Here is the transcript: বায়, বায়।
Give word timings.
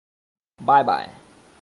বায়, 0.59 0.83
বায়। 0.83 1.07